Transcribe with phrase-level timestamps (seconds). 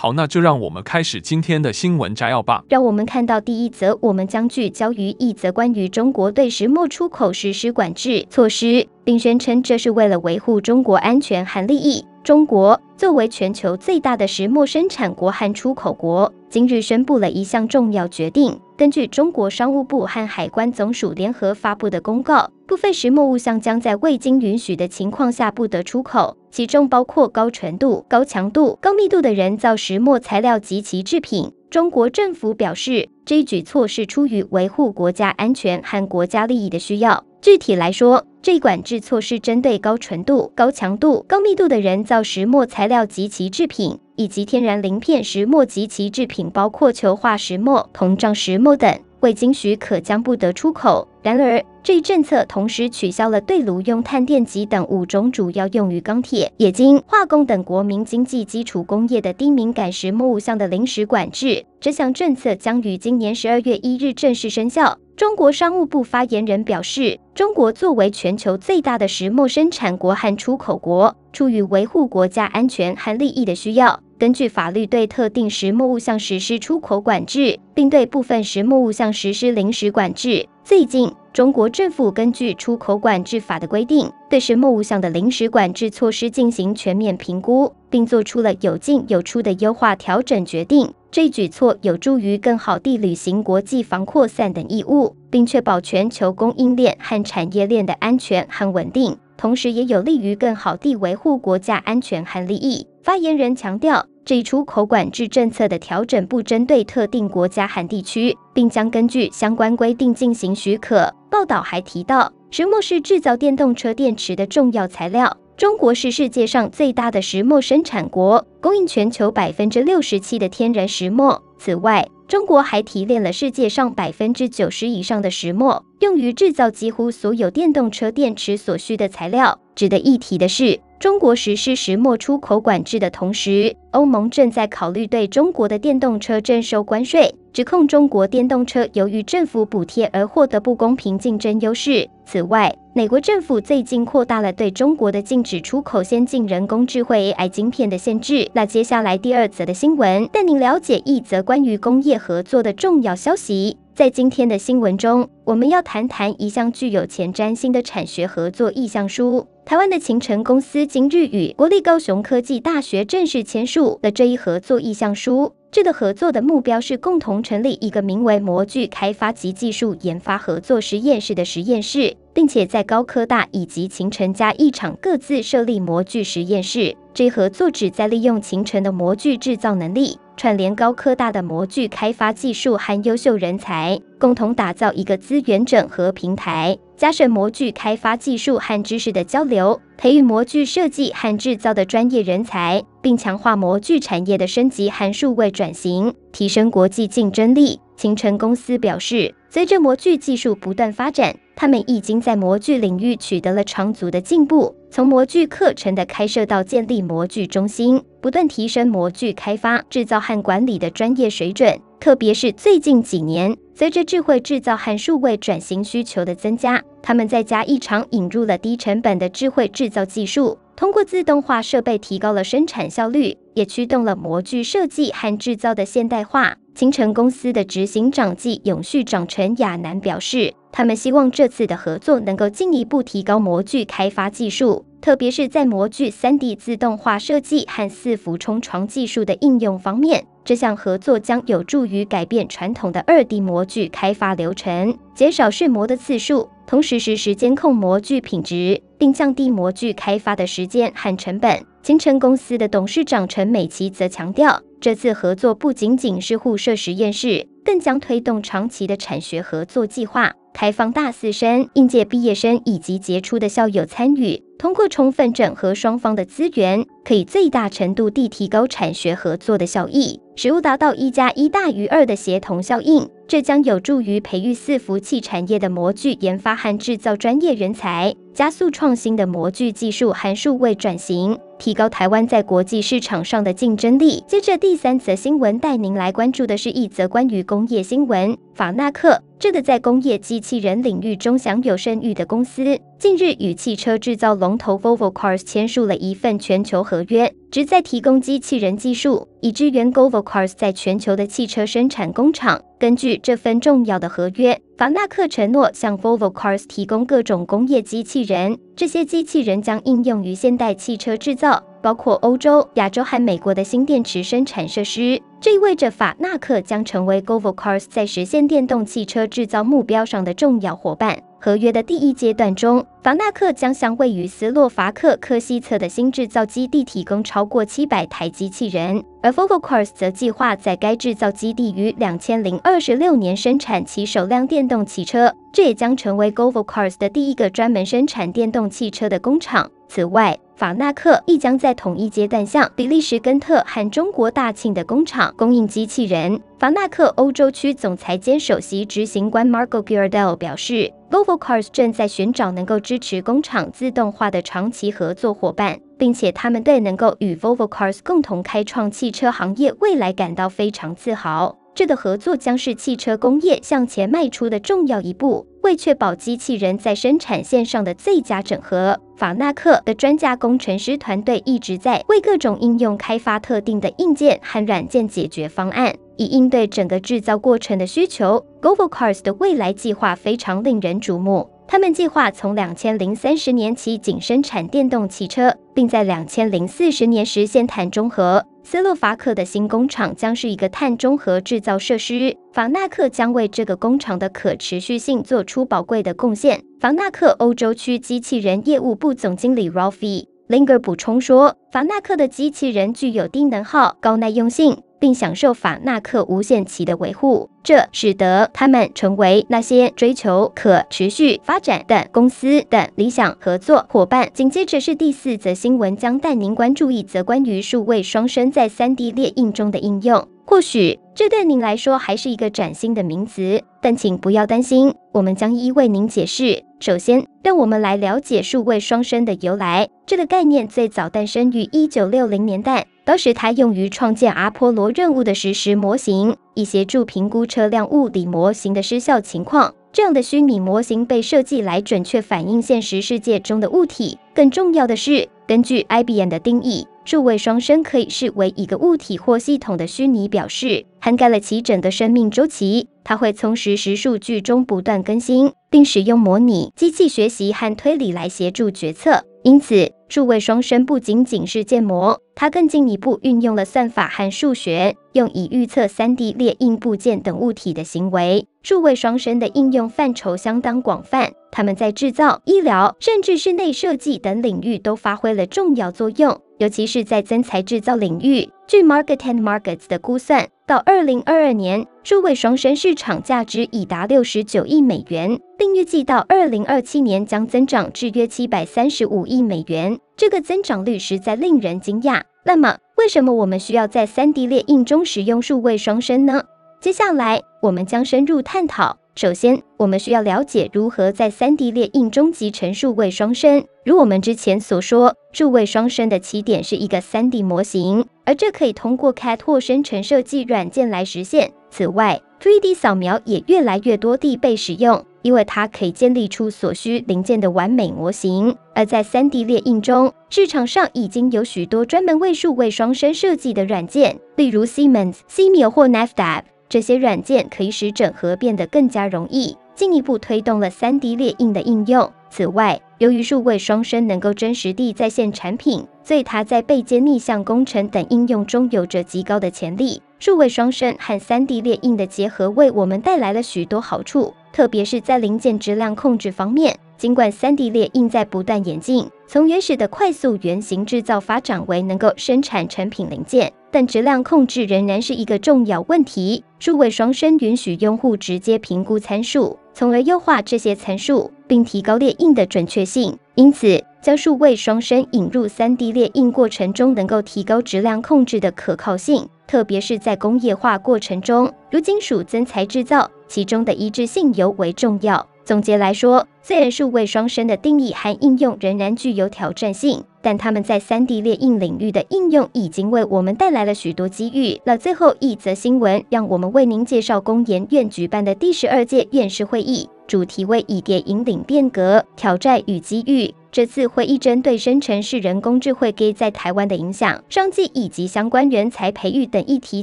[0.00, 2.62] 好，那就让我们开始今天的新闻摘要吧。
[2.68, 12.04] 让我们看到第一则，我们将聚焦于一则关于中国对石墨出口实施管制措施，并宣称这是为了维护中国安全和利益。
[12.22, 18.60] 中国作为全球最大的石墨生产国和出口国，今日宣布了一项重要决定。
[18.76, 31.50] 根据中国商务部和海关总署联合发布的公告，部分石墨物项将在未经允许的情况下不得出口，其中包括高纯度、高强度、高密度的人造石墨材料及其制品。
[31.70, 37.24] 中国政府表示，这一举措是出于维护国家安全和国家利益的需要。
[37.40, 43.98] 具体来说，这一管制措施针对高纯度、高强度、高密度的人造石墨材料及其制品。
[44.18, 51.06] 以及天然鳞片石墨及其制品，包括球化石墨、膨胀石墨等，未经许可将不得出口。
[51.22, 61.64] 然而，这一政策同时取消了对炉用碳电极等五种主要用于钢铁、冶金、化工等国民经济基础工业的低敏感石墨物项的临时管制。
[61.80, 64.98] 这项政策将于今年十二月一日正式生效。
[65.18, 73.98] 中国商务部发言人表示，中国作为全球最大的石墨生产国和出口国，出于维护国家安全和利益的需要。
[74.16, 80.46] 根据法律，对特定石墨物项实施出口管制，并对部分石墨物项实施临时管制。
[80.62, 90.92] 最近，中国政府根据出口管制法的规定，对石墨物项的临时管制措施进行全面评估，并做出了有进有出的优化调整决定。
[91.10, 99.16] 这一举措有助于更好地履行国际防扩散等义务，并确保全球供应链和产业链的安全和稳定。
[99.38, 102.86] 同时，也有利于更好地维护国家安全和利益。
[103.02, 111.10] 发言人强调，这一出口管制政策的调整不针对特定国家和地区，并将根据相关规定进行许可。
[111.30, 115.34] 报道还提到，石墨是制造电动车电池的重要材料。
[115.58, 121.42] 中国是世界上最大的石墨生产国，供应全球百分之六十七的天然石墨。
[121.58, 129.58] 此外，中国还提炼了世界上百分之九十以上的石墨，用于制造几乎所有电动车电池所需的材料。
[129.74, 142.08] 值得一提的是，中国实施石墨出口管制的同时，欧盟正在考虑对中国的电动车征收关税，指控中国电动车由于政府补贴而获得不公平竞争优势。
[142.26, 148.50] 此外，美国政府最近扩大了对中国的禁止出口先进人工智慧 AI 晶片的限制。
[148.54, 153.76] 那接下来第二则的新闻，带您了解一则关于工业合作的重要消息。
[153.98, 159.44] 在今天的新闻中，我们要谈谈一项具有前瞻性的产学合作意向书。
[159.64, 165.52] 台湾的勤诚公司今日与国立高雄科技大学正式签署了这一合作意向书。
[165.72, 176.96] 这个合作的目标是共同成立一个名为模具开发及技术研发合作实验室的实验室，并且在高科大以及勤诚嘉义厂各自设立模具实验室。
[177.12, 186.78] 这一合作旨在利用勤诚的模具制造能力，串联高科大的模具开发技术和优秀人才，共同打造一个资源整合平台。
[186.98, 197.78] 加深模具开发技术和知识的交流，培育模具设计和制造的专业人才，并强化模具产业的升级和数位转型，提升国际竞争力。
[197.96, 204.74] 勤诚公司表示，随着模具技术不断发展，他们已经在模具领域取得了长足的进步。
[204.90, 211.78] 从模具课程的开设到建立模具中心，不断提升模具开发、制造和管理的专业水准。
[212.00, 226.56] 特别是最近几年，随着智慧制造和数位转型需求的增加，他们在嘉义厂引入了低成本的智慧制造技术，通过自动化设备提高了生产效率，也驱动了模具设计和制造的现代化。
[226.74, 240.26] 勤诚公司的执行长暨永续长陈亚南表示，他们希望这次的合作能够进一步提高模具开发技术，特别是在模具 3D 自动化设计和伺服冲床技术的应用方面。
[240.48, 251.62] 这项合作将有助于改变传统的二 D 模具开发流程，减少试模的次数，同时实时监控模具品质，并降低模具开发的时间和成本。
[251.82, 264.42] 勤诚公司的董事长陈美琪则强调，这次合作不仅仅是互设实验室，更将推动长期的产学合作计划，开放大四生、应届毕业生以及杰出的校友参与。
[264.58, 273.08] 通过充分整合双方的资源，可以最大程度地提高产学合作的效益，使物达到一加一大于二的协同效应。
[273.28, 284.22] 这将有助于培育伺服器产业的模具研发和制造专业人才，加速创新的模具技术和数位转型，提高台湾在国际市场上的竞争力。
[284.28, 289.20] 接着第三则新闻带您来关注的是一则关于工业新闻，法纳克。
[289.40, 302.62] 这个在工业机器人领域中享有盛誉的公司，近日与汽车制造龙头 Volvo Cars 签署了一份全球合约，旨在提供机器人技术，以支援 Volvo Cars 在全球的汽车生产工厂。
[302.78, 311.60] 根据这份重要的合约，法纳克承诺向 Volvo Cars 提供各种工业机器人，这些机器人将应用于现代汽车制造。
[311.82, 321.18] 包括欧洲、亚洲和美国的新电池生产设施，这意味着法纳克将成为 Volvo Cars 在实现电动汽车制造目标上的重要伙伴。
[321.40, 339.70] 合约的第一阶段中，法纳克将向位于斯洛伐克科西策的新制造基地提供超过七百台机器人，而 Volvo Cars 则计划在该制造基地于两千零二十六年生产其首辆电动汽车，这也将成为 Volvo Cars 的第一个专门生产电动汽车的工厂。
[339.88, 346.40] 此外，法纳克亦将在同一阶段向比利时根特和中国大庆的工厂供应机器人。
[346.58, 361.56] 法纳克欧洲区总裁兼首席执行官 Marco girardell 表示，Volvo Cars 正在寻找能够支持工厂自动化的长期合作伙伴，并且他们对能够与 Volvo Cars 共同开创汽车行业未来感到非常自豪。
[361.78, 365.46] 这个合作将是汽车工业向前迈出的重要一步。
[365.62, 378.44] 为确保机器人在生产线上的最佳整合，法纳克的专家工程师团队一直在为各种应用开发特定的硬件和软件解决方案，以应对整个制造过程的需求。
[378.60, 381.48] Govo Cars 的未来计划非常令人瞩目。
[381.68, 388.44] 他们计划从两千零三十年起仅生产电动汽车，并在两千零四十年实现碳中和。
[388.70, 396.62] 斯洛伐克的新工厂将是一个碳中和制造设施，法纳克将为这个工厂的可持续性做出宝贵的贡献。
[396.78, 404.82] 法纳克欧洲区机器人业务部总经理 Ralphie Linger 补充说，法纳克的机器人具有低能耗、高耐用性。
[404.98, 414.30] 并享受法纳克无限期的维护，这使得他们成为那些追求可持续发展的公司的理想合作伙伴。
[414.32, 420.26] 紧接着是第四则新闻，将带您关注一则关于数位双生在 3D 列印中的应用。
[420.44, 426.64] 或许这对您来说还是一个崭新的名词，但请不要担心，我们将一一为您解释。
[426.80, 429.90] 首先，让我们来了解数位双生的由来。
[430.06, 439.74] 这个概念最早诞生于1960年代，当时它用于创建阿波罗任务的实时模型，以协助评估车辆物理模型的失效情况。
[439.94, 444.18] 这样的虚拟模型被设计来准确反映现实世界中的物体。
[444.34, 452.88] 更重要的是，根据 IBM 的定义，数位双生可以视为一个物体或系统的虚拟表示，涵盖了其整个生命周期。
[453.04, 459.24] 它会从实时数据中不断更新，并使用模拟、机器学习和推理来协助决策。
[459.42, 468.46] 因此，数位双生不仅仅是建模，它更进一步运用了算法和数学，用以预测 3D 列印部件等物体的行为。
[468.62, 476.40] 数位双生的应用范畴相当广泛，它们在制造、医疗，甚至室内设计等领域都发挥了重要作用。
[476.58, 489.98] 尤其是在增材制造领域，据 Market and Markets 的估算，到二零二二年，数位双生市场价值已达六十九亿美元，并预计到二零二七年将增长至约七百三十五亿美元。
[490.14, 492.20] 这个增长率实在令人惊讶。
[492.44, 496.42] 那么，为什么我们需要在三 D 列印中使用数位双生呢？
[496.82, 498.98] 接下来，我们将深入探讨。
[499.20, 503.64] 首先，我们需要了解如何在 3D 列印中集成数位双生。
[503.84, 511.50] 如我们之前所说，数位双生的起点是一个 3D 模型，而这可以通过 CAD 或生成设计软件来实现。
[511.68, 518.54] 此外，3D 扫描也越来越多地被使用，因为它可以建立出所需零件的完美模型。
[518.72, 526.42] 而在 3D 列印中，市场上已经有许多专门为数位双生设计的软件，例如 Siemens、Simeo 或 Navdab。
[526.68, 532.12] 这些软件可以使整合变得更加容易，进一步推动了 3D 列印的应用。
[532.30, 540.02] 此外，由于数位双生能够真实地再现产品，所以它在背接逆向工程等应用中有着极高的潜力。
[540.18, 546.78] 数位双生和 3D 列印的结合为我们带来了许多好处，特别是在零件质量控制方面。
[546.98, 556.42] 尽管 3D 列印在不断演进，从原始的快速原型制造发展为能够生产成品零件，但质量控制仍然是一个重要问题。
[556.58, 563.16] 数位双生允许用户直接评估参数，从而优化这些参数，并提高列印的准确性。
[563.36, 575.24] 因此，将数位双生引入 3D 列印过程中，能够提高质量控制的可靠性，特别是在工业化过程中，如金属增材制造，其中的一致性尤为重要。
[575.48, 584.60] 总结来说，虽然数位双生的定义和应用仍然具有挑战性，但他们在 3D 列印领域的应用已经为我们带来了许多机遇。
[584.64, 593.32] 那最后一则新闻，让我们为您介绍工研院举办的第十二届院士会议，主题为“以 AI 引领变革：挑战与机遇”。
[593.52, 599.82] 这次会议针对生成式人工智慧 AI 在台湾的影响、商机以及相关人才培育等议题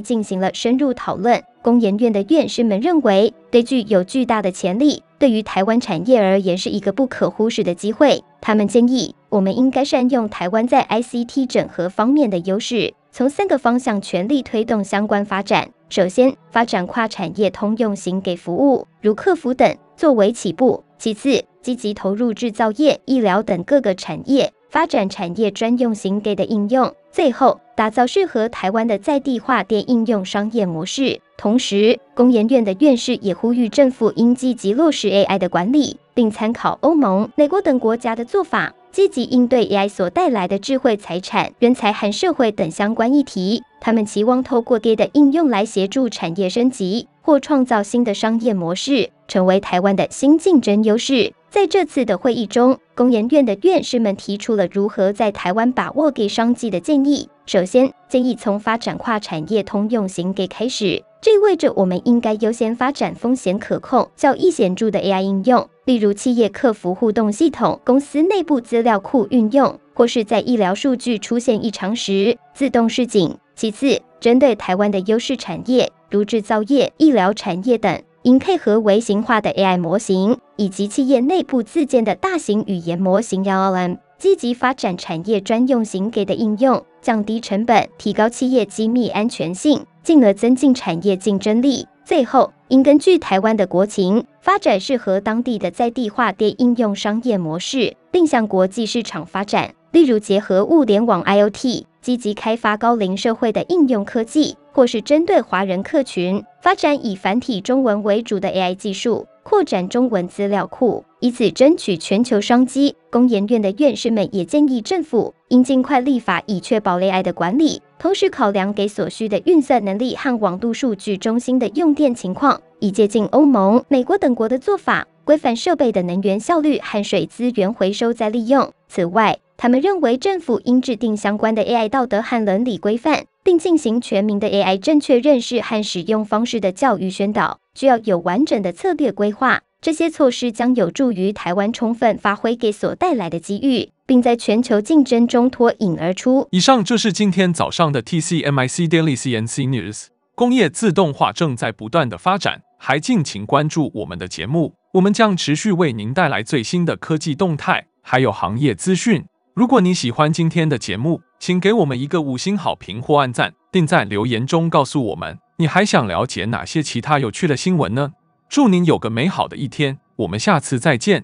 [0.00, 1.42] 进行了深入讨论。
[1.62, 8.22] 工研院的院士们认为，AI 具有巨大的潜力，对于台湾产业而言是一个不可忽视的机会。
[8.40, 15.70] 他们建议，我们应该善用台湾在 ICT 整合方面的优势，从三个方向全力推动相关发展。
[15.88, 31.20] 首先，发展跨产业通用型给服务，如客服等，作为起步；其次，积极投入制造业、医疗等各个产业，发展产业专用型给的应用；最后，打造适合台湾的在地化电应用商业模式。
[31.38, 43.62] 同时，工研院的院士也呼吁政府应积极落实 AI 的管理，并参考欧盟、美国等国家的做法，积极应对 AI 所带来的智慧财产、人才和社会等相关议题。
[43.78, 51.34] 他们期望透过 AI 的应用来协助产业升级或创造新的商业模式，成为台湾的新竞争优势。
[51.50, 57.28] 在这次的会议中，工研院的院士们提出了如何在台湾把握 AI 商机的建议。
[57.44, 73.36] 首先，建议从发展跨产业通用型 AI 开始，这意味着我们应该优先发展风险可控、较易显著的 AI 应用，例如企业客服互动系统、公司内部资料库运用，或是在医疗数据出现异常时自动示警。
[73.56, 78.00] 其次，针对台湾的优势产业，如制造业、医疗产业等。
[78.22, 91.84] 应配合微型化的 AI 模型以及企业内部自建的大型语言模型 （LLM），积极发展产业专用型给的应用，降低成本，提高企业机密安全性，进而增进产业竞争力。
[92.04, 99.74] 最后，应根据台湾的国情，发展适合当地的在地化电应用商业模式，并向国际市场发展。
[99.90, 104.56] 例如，结合物联网 IoT，积极开发高龄社会的应用科技。
[104.72, 112.94] 或是针对华人客群，发展以繁体中文为主的 AI 技术，扩展中文资料库，以此争取全球商机。
[113.10, 128.70] 工研院的院士们也建议政府应尽快立法，以确保 AI 的管理，同时考量给所需的运算能力和网度数据中心的用电情况，以接近欧盟、美国等国的做法，规范设备的能源效率和水资源回收再利用。
[128.88, 133.24] 此外，他们认为政府应制定相关的 AI 道德和伦理规范。
[133.46, 139.60] 并进行全民的 AI 正确认识和使用方式的教育宣导，需要有完整的策略规划。
[139.82, 146.48] 这些措施将有助于台湾充分发挥给所带来的机遇，并在全球竞争中脱颖而出。
[146.50, 150.06] 以上就是今天早上的 TCMIC Daily CNC News。
[150.34, 159.24] 工业自动化正在不断的发展，还敬请关注我们的节目，我们将持续为您带来最新的科技动态，还有行业资讯。
[159.54, 168.12] 如果你喜欢今天的节目，请给我们一个五星好评或按赞，并在留言中告诉我们你还想了解哪些其他有趣的新闻呢？
[168.46, 171.22] 祝您有个美好的一天，我们下次再见。